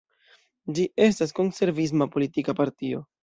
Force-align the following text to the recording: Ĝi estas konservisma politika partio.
Ĝi 0.77 0.85
estas 1.07 1.35
konservisma 1.41 2.09
politika 2.17 2.57
partio. 2.63 3.05